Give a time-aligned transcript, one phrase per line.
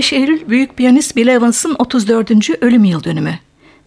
[0.00, 2.30] 15 Eylül büyük piyanist Bill Evans'ın 34.
[2.60, 3.38] ölüm yıl dönümü.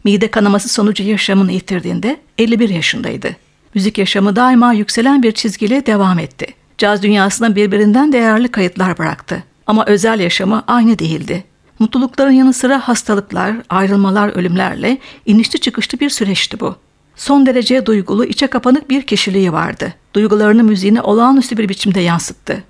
[0.04, 3.36] Mide kanaması sonucu yaşamını yitirdiğinde 51 yaşındaydı.
[3.76, 6.46] Müzik yaşamı daima yükselen bir çizgiyle devam etti.
[6.78, 9.44] Caz dünyasına birbirinden değerli kayıtlar bıraktı.
[9.68, 11.44] Ama özel yaşamı aynı değildi.
[11.80, 16.76] Mutlulukların yanı sıra hastalıklar, ayrılmalar, ölümlerle inişli çıkışlı bir süreçti bu.
[17.16, 19.94] Son derece duygulu, içe kapanık bir kişiliği vardı.
[20.14, 22.64] Duygularını müziğine olağanüstü bir biçimde yansıttı.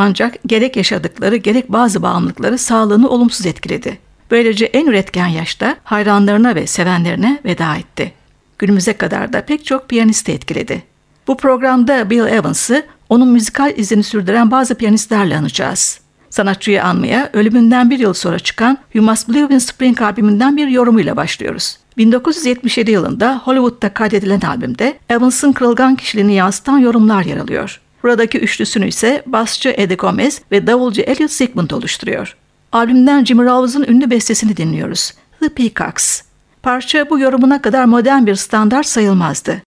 [0.00, 3.98] Ancak gerek yaşadıkları gerek bazı bağımlılıkları sağlığını olumsuz etkiledi.
[4.30, 8.12] Böylece en üretken yaşta hayranlarına ve sevenlerine veda etti.
[8.58, 10.82] Günümüze kadar da pek çok piyanisti etkiledi.
[11.26, 16.00] Bu programda Bill Evans'ı onun müzikal izini sürdüren bazı piyanistlerle anacağız.
[16.30, 21.16] Sanatçıyı anmaya ölümünden bir yıl sonra çıkan You Must Believe in Spring albümünden bir yorumuyla
[21.16, 21.78] başlıyoruz.
[21.96, 27.80] 1977 yılında Hollywood'da kaydedilen albümde Evans'ın kırılgan kişiliğini yansıtan yorumlar yer alıyor.
[28.08, 32.36] Buradaki üçlüsünü ise basçı Eddie Gomez ve davulcu Elliot Sigmund oluşturuyor.
[32.72, 35.12] Albümden Jimmy Rawls'ın ünlü bestesini dinliyoruz.
[35.40, 36.22] The Peacocks.
[36.62, 39.62] Parça bu yorumuna kadar modern bir standart sayılmazdı.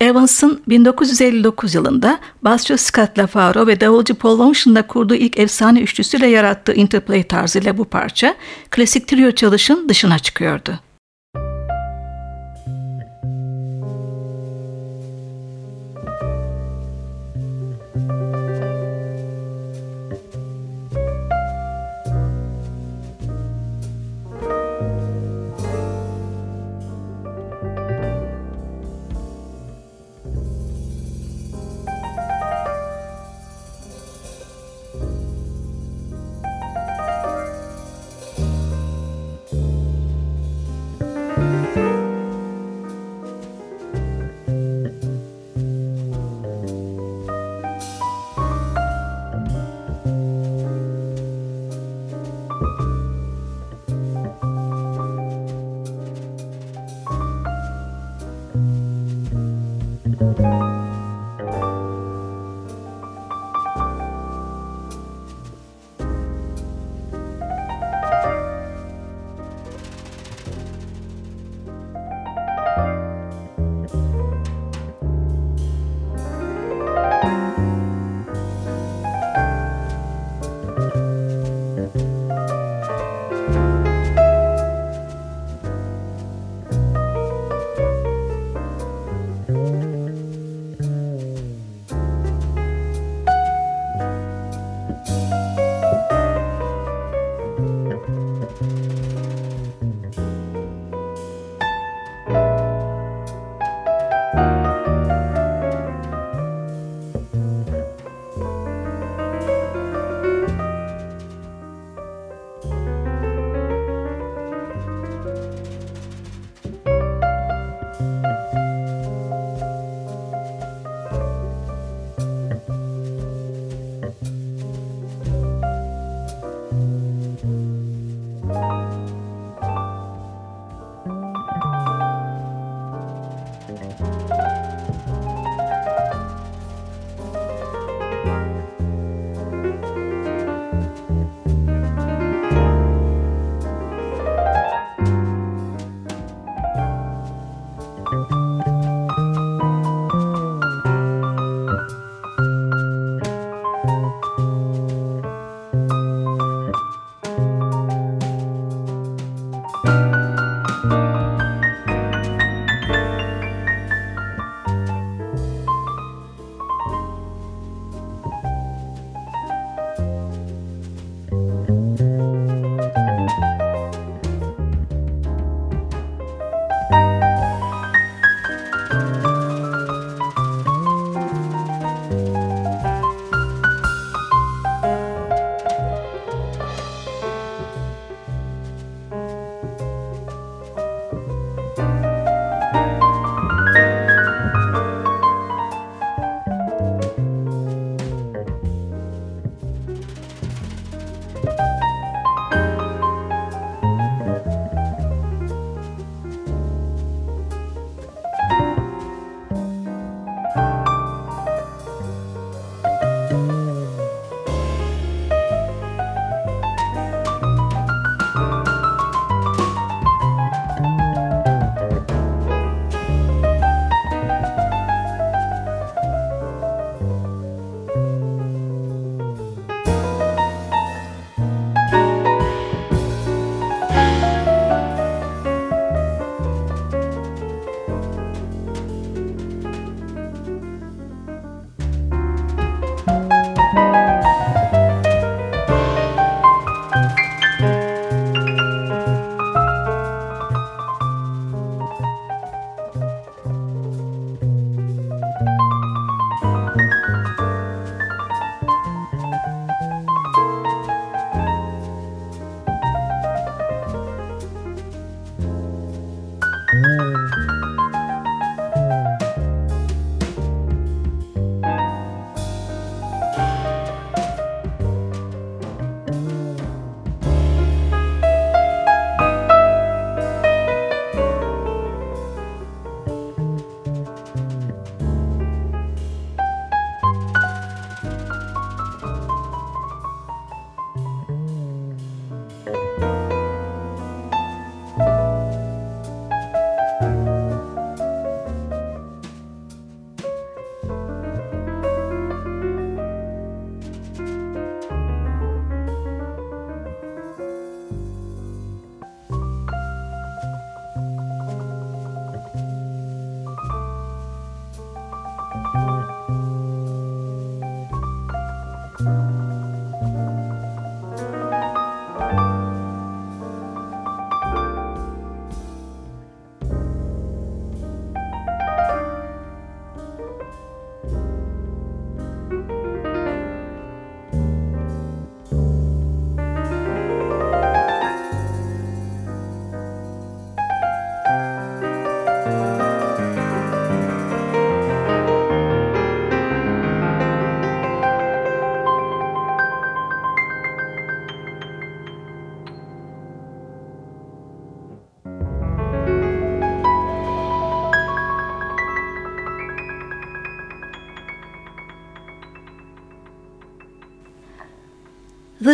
[0.00, 6.74] Evans'ın 1959 yılında basçı Scott LaFaro ve davulcu Paul Loneson'la kurduğu ilk efsane üçlüsüyle yarattığı
[6.74, 8.34] interplay tarzıyla bu parça
[8.70, 10.80] klasik trio çalışın dışına çıkıyordu.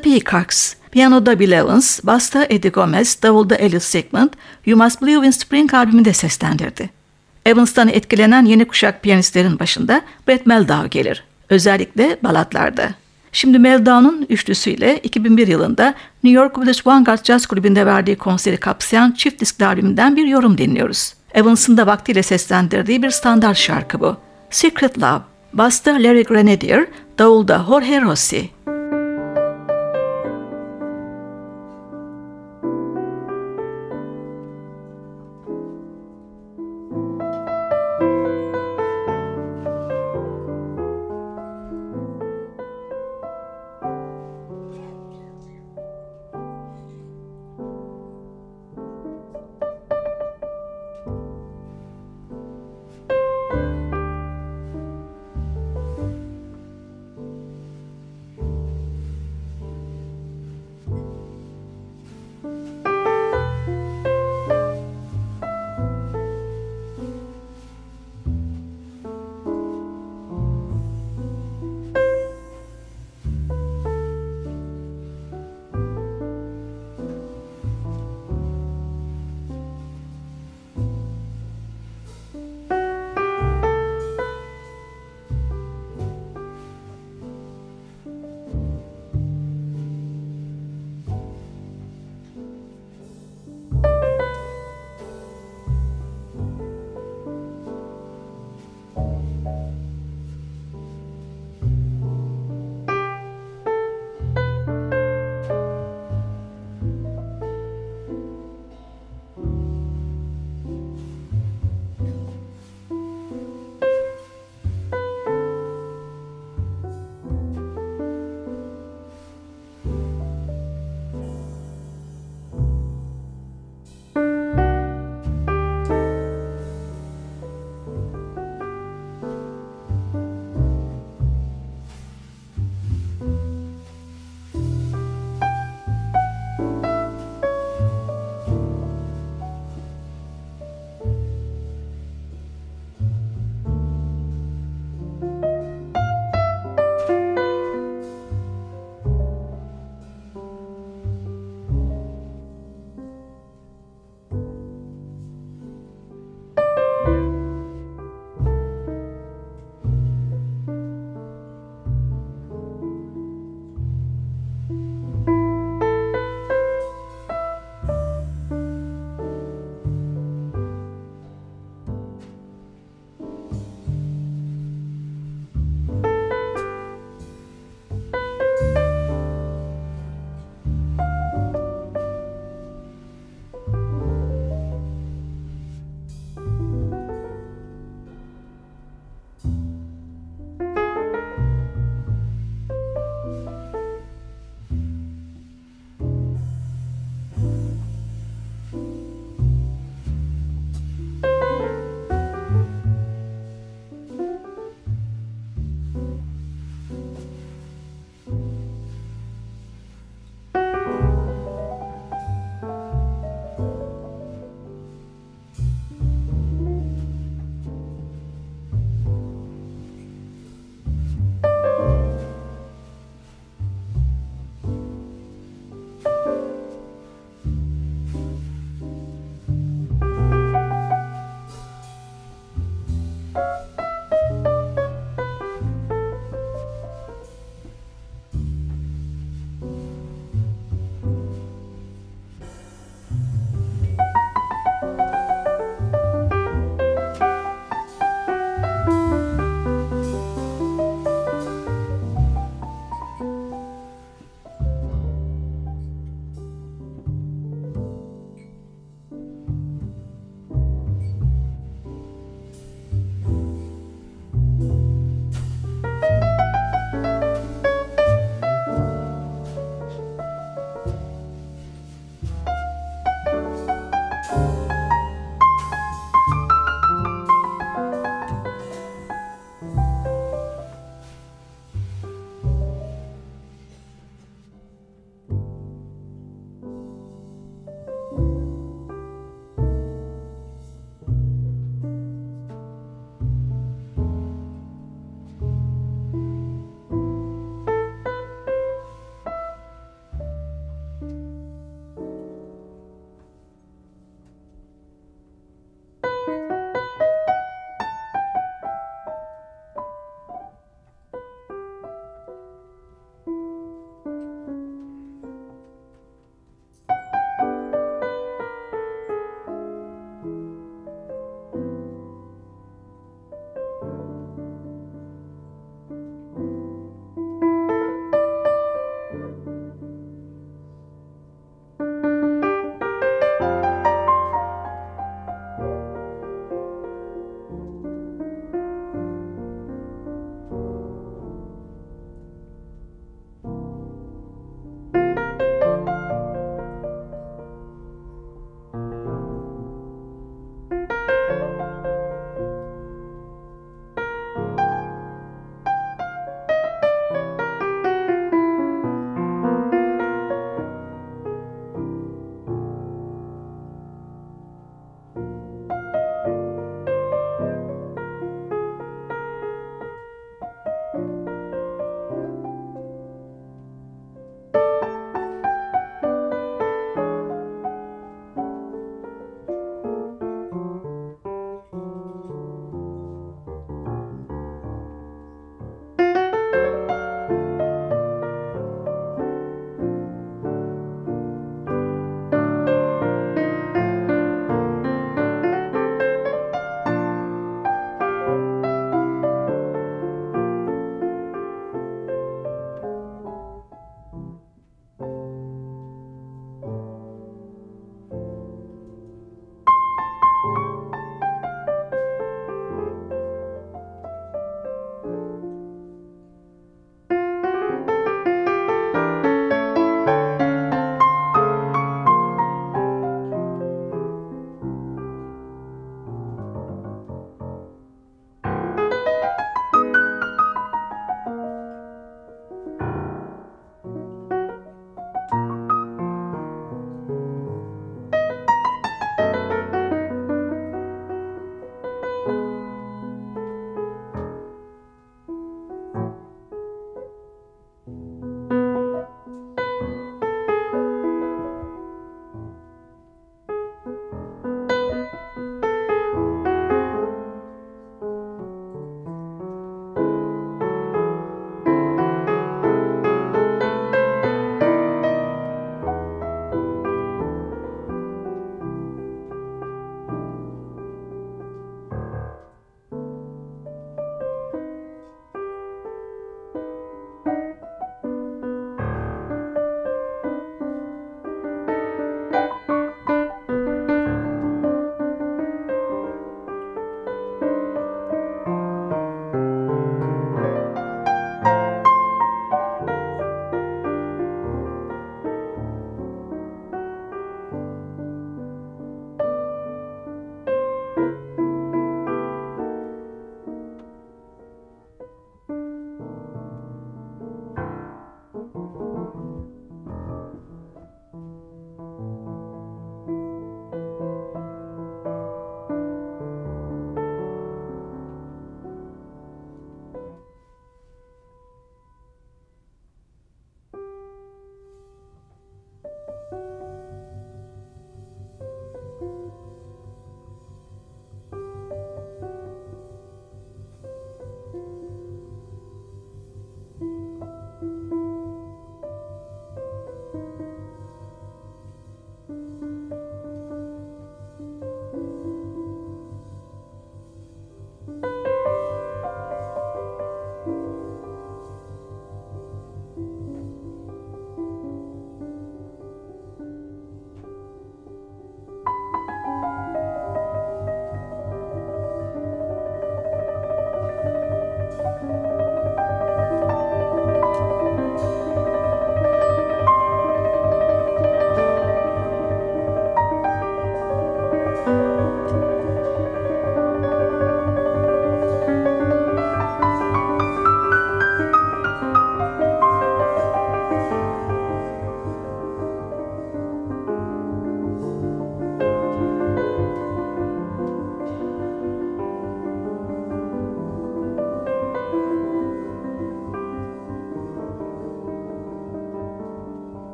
[0.00, 4.28] The Peacocks, piyanoda Bill Evans, basta Eddie Gomez, davulda Elliot Sigmund,
[4.66, 6.90] You Must Believe in Spring albümünde seslendirdi.
[7.46, 11.24] Evans'tan etkilenen yeni kuşak piyanistlerin başında Brett Meldau gelir.
[11.48, 12.88] Özellikle balatlarda.
[13.32, 15.94] Şimdi Meldau'nun üçlüsüyle 2001 yılında
[16.24, 21.14] New York Village Vanguard Jazz Kulübü'nde verdiği konseri kapsayan çift diskli albümünden bir yorum dinliyoruz.
[21.34, 24.16] Evans'ın da vaktiyle seslendirdiği bir standart şarkı bu.
[24.50, 25.20] Secret Love,
[25.52, 26.86] basta Larry Grenadier,
[27.18, 28.50] davulda Jorge Rossi.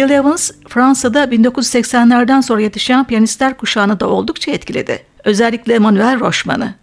[0.00, 5.02] Bill Evans, Fransa'da 1980'lerden sonra yetişen piyanistler kuşağını da oldukça etkiledi.
[5.24, 6.74] Özellikle Emmanuel Rochman'ı.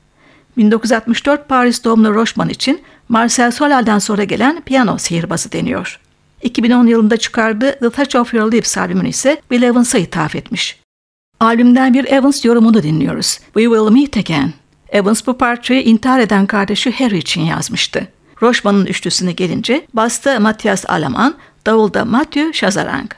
[0.58, 6.00] 1964 Paris doğumlu Rochman için Marcel Solal'den sonra gelen piyano sihirbazı deniyor.
[6.42, 10.80] 2010 yılında çıkardığı The Touch of Your Lips albümünü ise Bill Evans'a ithaf etmiş.
[11.40, 13.40] Albümden bir Evans yorumunu dinliyoruz.
[13.46, 14.54] We Will Meet Again.
[14.90, 18.08] Evans bu parçayı intihar eden kardeşi Harry için yazmıştı.
[18.42, 21.36] Rochman'ın üçlüsüne gelince basta Matthias Alaman,
[21.68, 23.16] Տաուլդա Մաթյու Շազարանք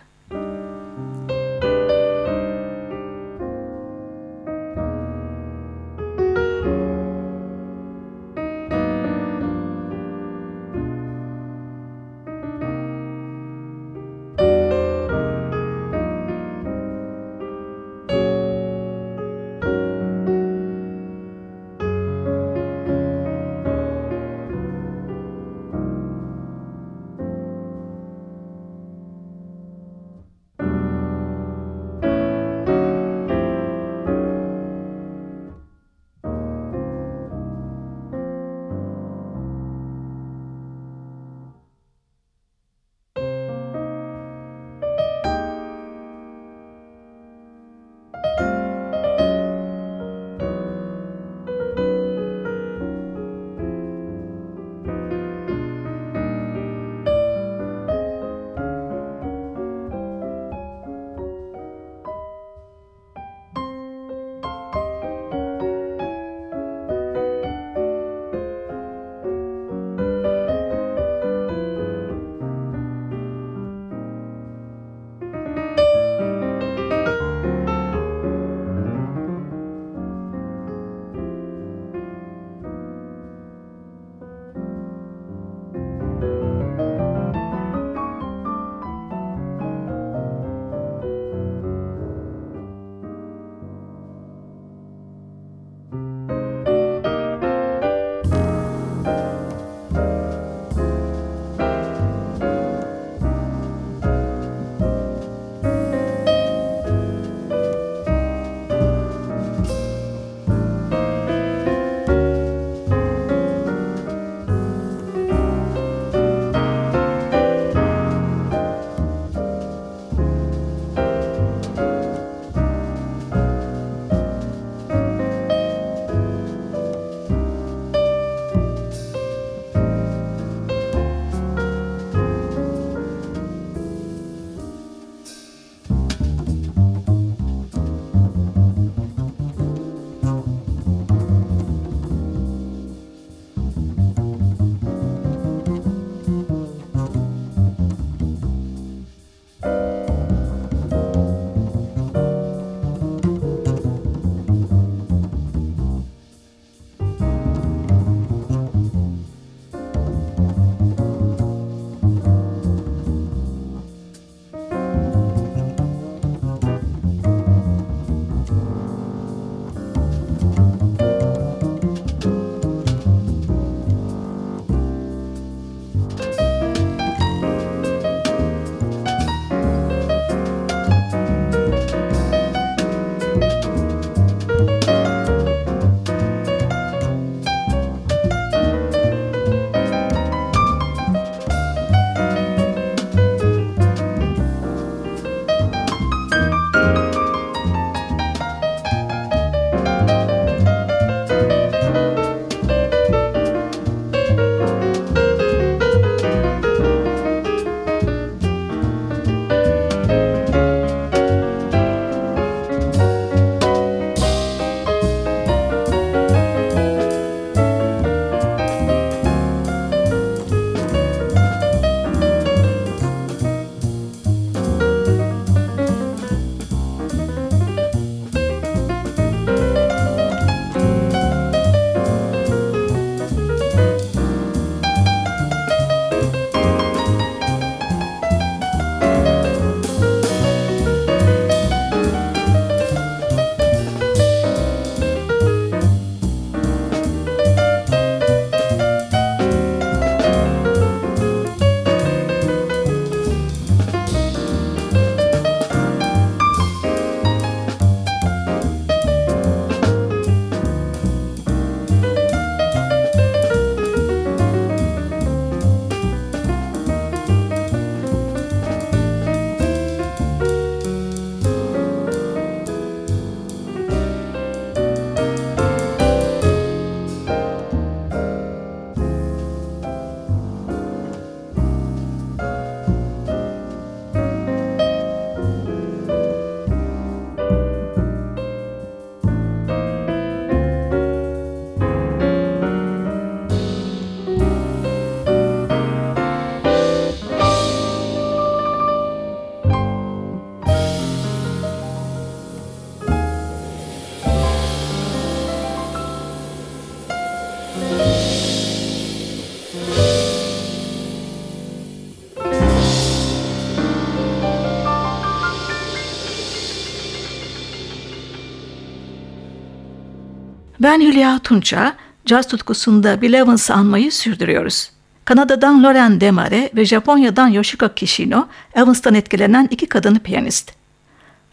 [320.80, 324.92] Ben Hülya Tunça, caz tutkusunda Bill Evans'ı anmayı sürdürüyoruz.
[325.26, 330.72] Kanada'dan Loren Demare ve Japonya'dan Yoshiko Kishino, Evans'tan etkilenen iki kadın piyanist.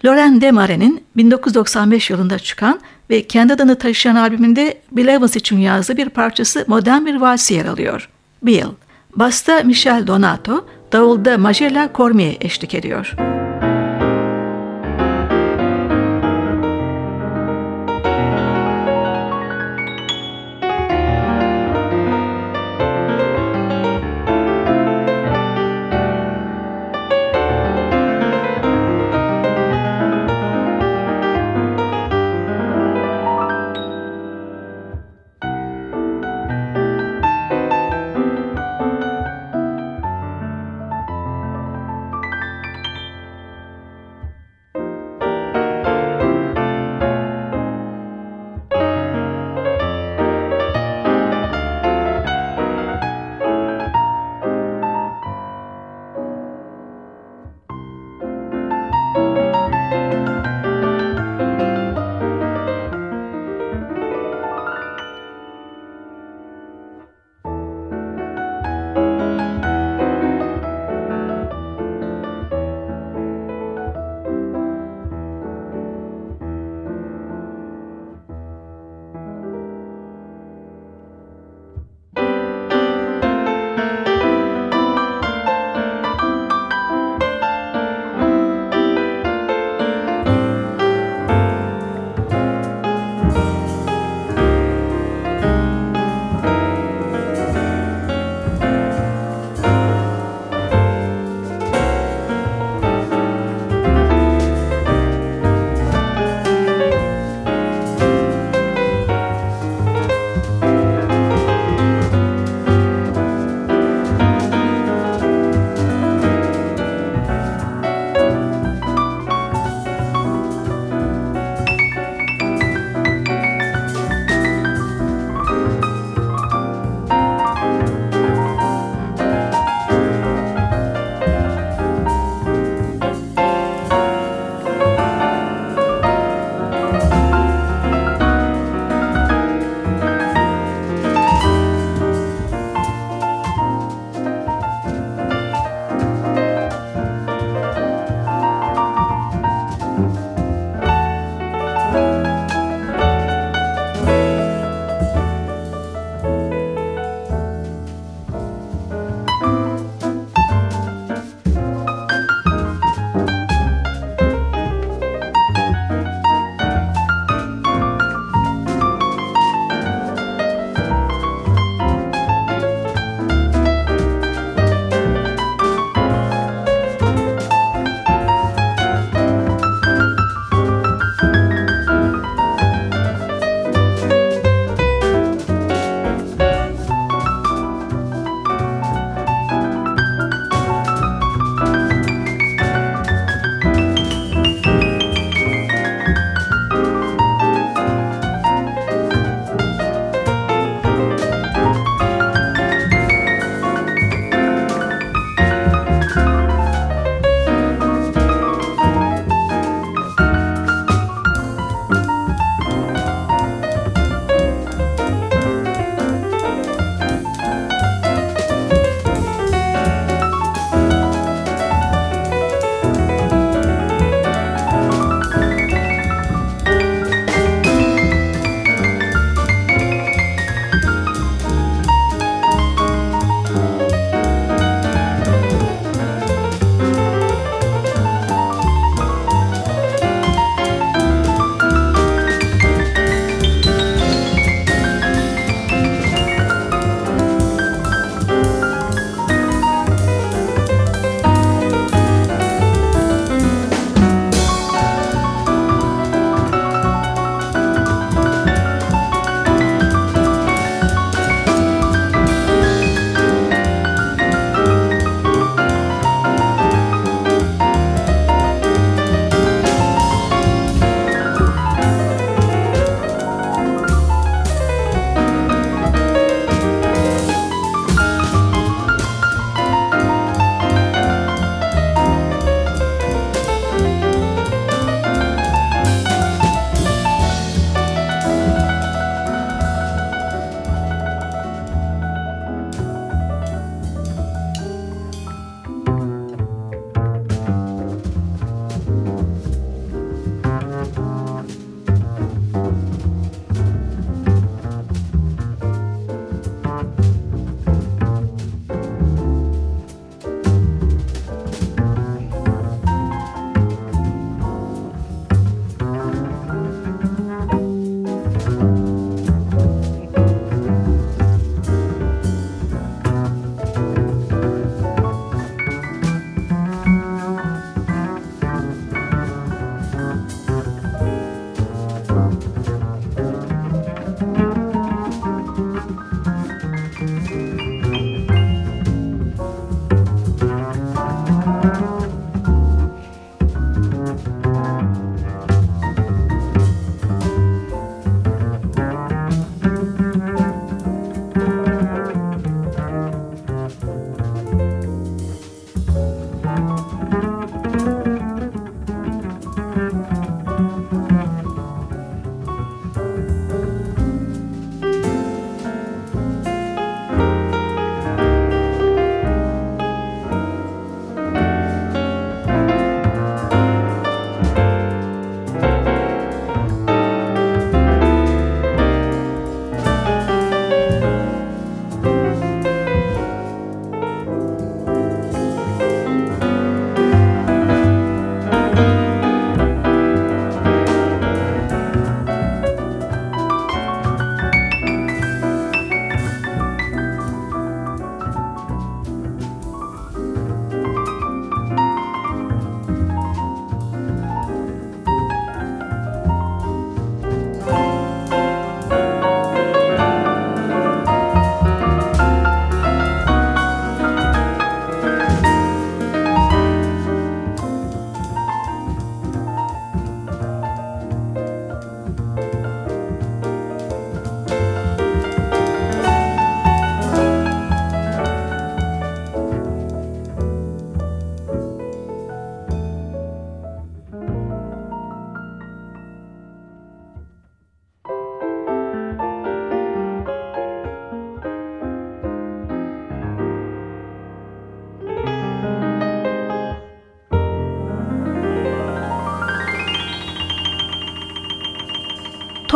[0.05, 6.09] Loren Demare'nin 1995 yılında çıkan ve kendi adını taşıyan albümünde Bill Evans için yazdığı bir
[6.09, 8.09] parçası modern bir valsi yer alıyor.
[8.43, 8.67] Bill.
[9.17, 13.36] Basta Michel Donato, davulda Majella Cormier eşlik ediyor.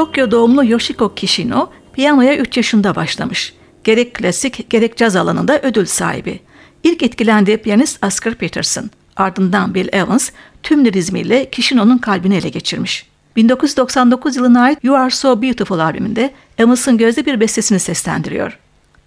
[0.00, 3.54] Tokyo doğumlu Yoshiko Kishino piyanoya 3 yaşında başlamış.
[3.84, 6.40] Gerek klasik gerek caz alanında ödül sahibi.
[6.84, 8.90] İlk etkilendiği piyanist Oscar Peterson.
[9.16, 10.30] Ardından Bill Evans
[10.62, 13.06] tüm lirizmiyle Kishino'nun kalbini ele geçirmiş.
[13.36, 18.58] 1999 yılına ait You Are So Beautiful albümünde Evans'ın gözde bir bestesini seslendiriyor.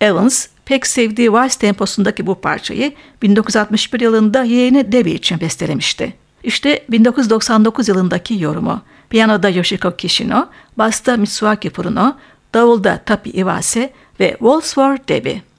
[0.01, 6.13] Evans pek sevdiği vals temposundaki bu parçayı 1961 yılında yeğeni Debbie için bestelemişti.
[6.43, 8.81] İşte 1999 yılındaki yorumu.
[9.13, 12.17] Piyanoda Yoshiko Kishino, basta Mitsuaki Furuno,
[12.53, 15.52] davulda Tapi Iwase ve for Debbie.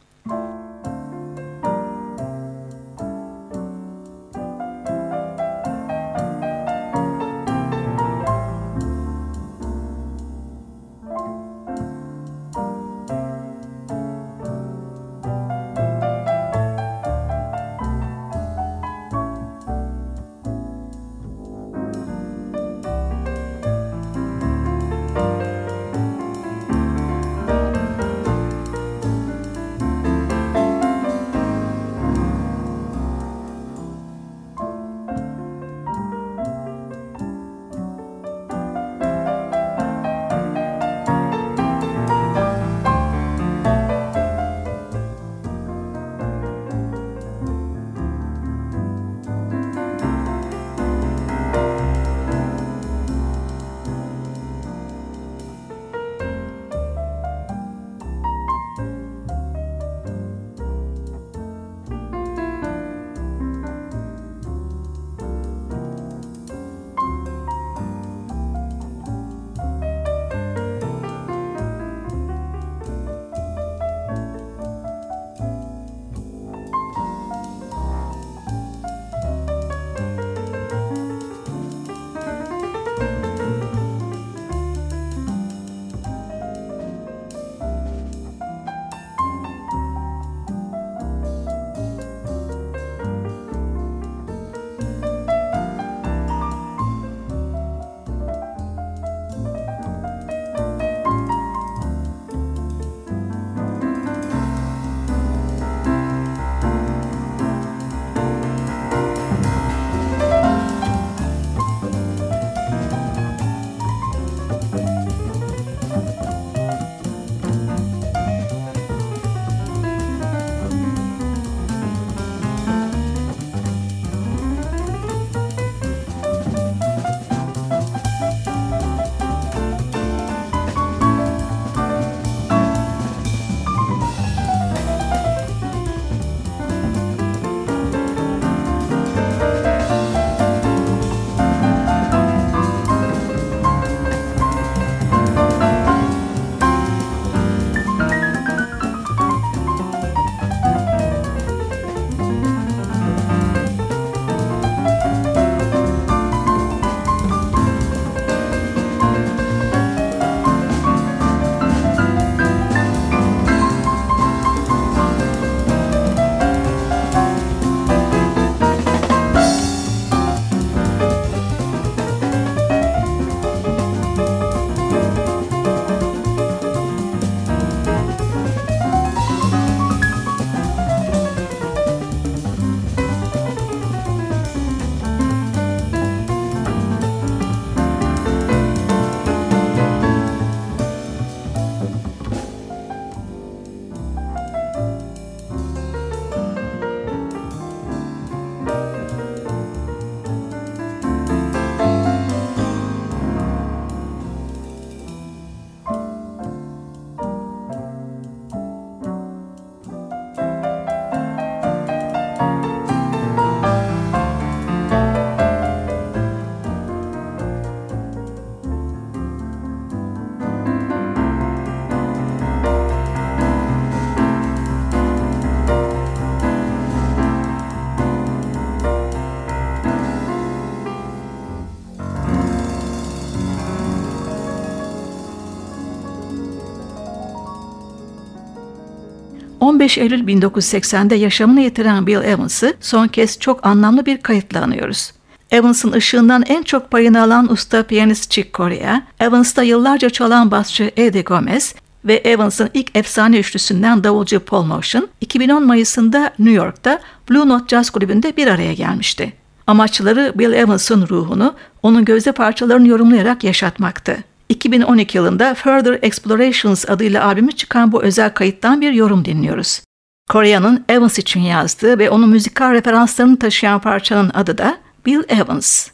[239.84, 245.12] ...15 Eylül 1980'de yaşamını yitiren Bill Evans'ı son kez çok anlamlı bir kayıtla anıyoruz.
[245.50, 251.22] Evans'ın ışığından en çok payını alan usta piyanist Chick Corea, Evans'ta yıllarca çalan basçı Eddie
[251.22, 251.74] Gomez
[252.04, 257.90] ve Evans'ın ilk efsane üçlüsünden davulcu Paul Motion, 2010 Mayıs'ında New York'ta Blue Note Jazz
[257.90, 259.32] Kulübü'nde bir araya gelmişti.
[259.66, 264.16] Amaçları Bill Evans'ın ruhunu onun gözde parçalarını yorumlayarak yaşatmaktı.
[264.48, 269.80] 2012 yılında Further Explorations adıyla albümü çıkan bu özel kayıttan bir yorum dinliyoruz.
[270.28, 275.93] Korea'nın Evans için yazdığı ve onun müzikal referanslarını taşıyan parçanın adı da Bill Evans.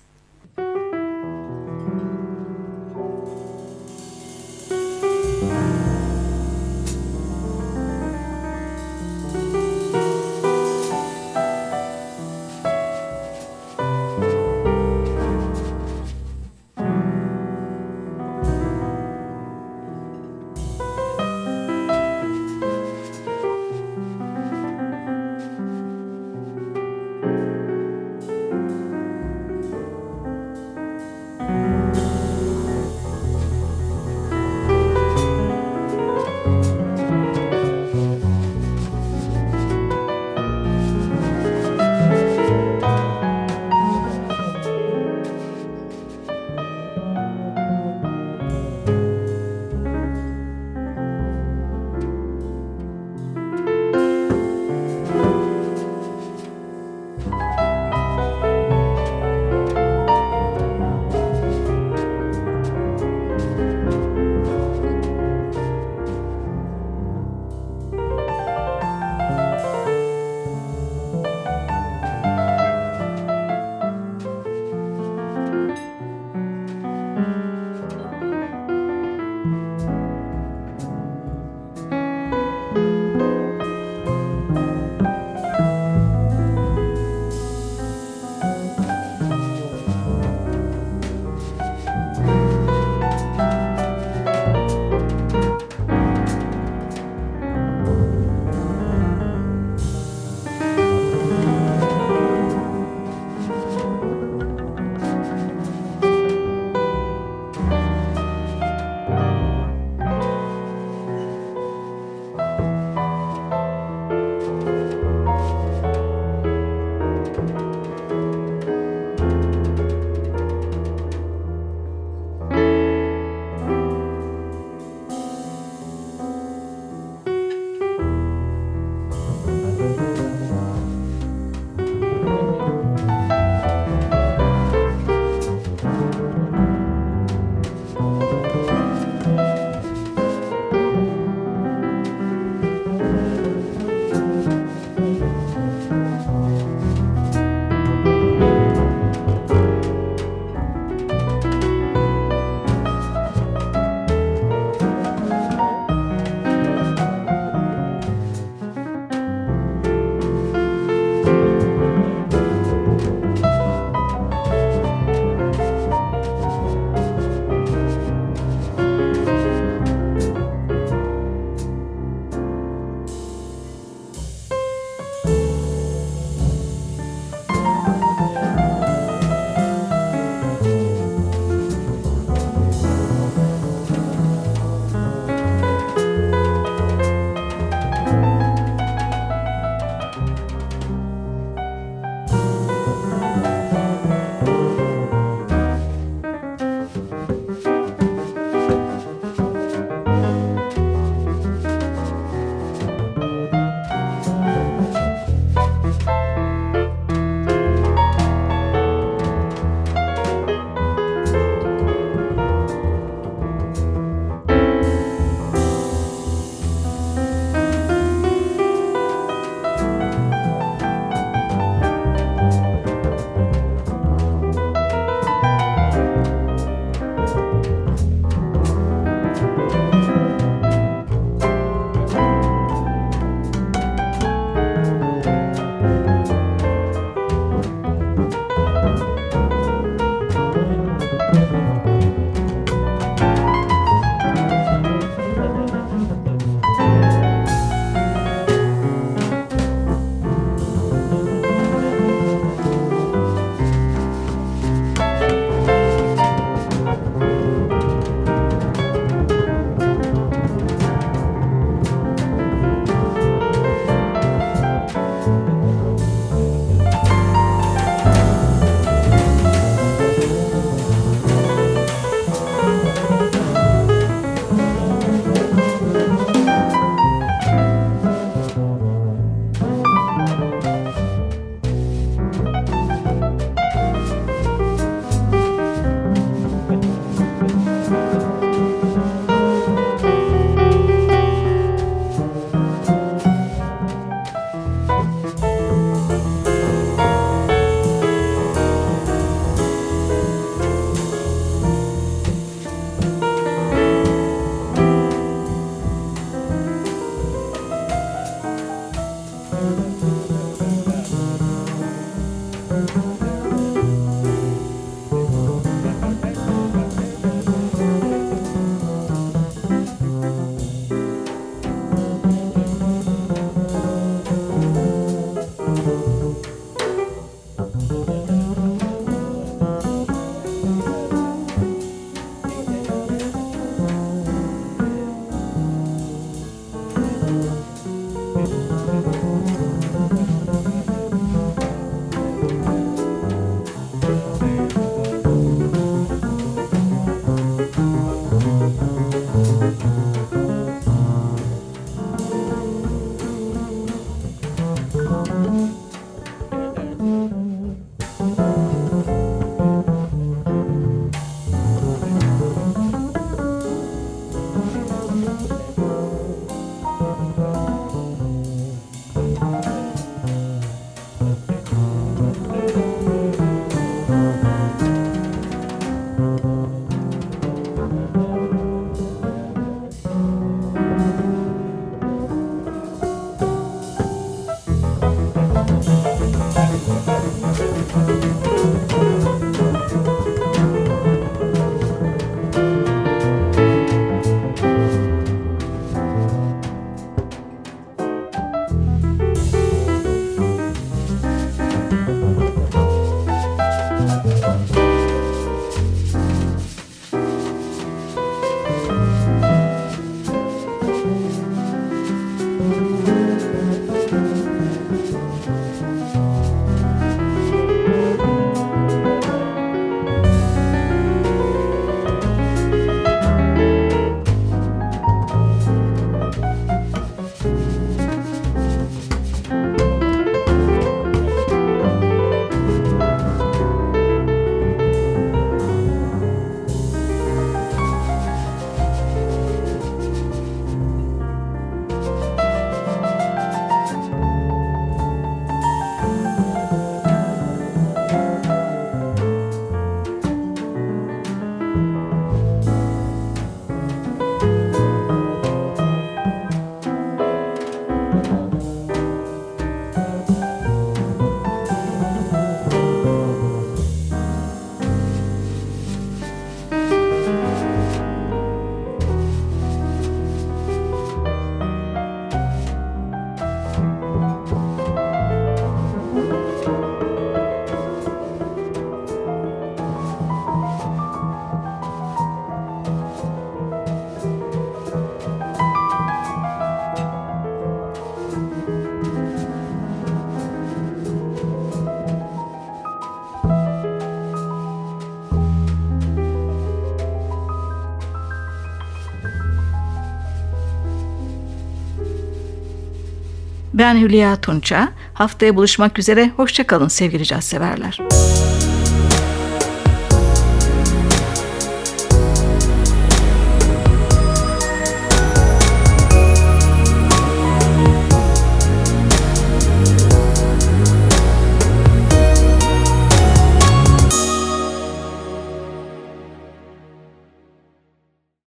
[503.90, 504.88] Ben Hülya Tunça.
[505.14, 506.30] Haftaya buluşmak üzere.
[506.36, 507.98] Hoşçakalın sevgili caz severler.